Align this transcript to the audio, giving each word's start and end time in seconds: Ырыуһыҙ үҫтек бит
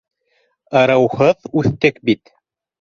Ырыуһыҙ 0.81 1.47
үҫтек 1.63 2.05
бит 2.11 2.37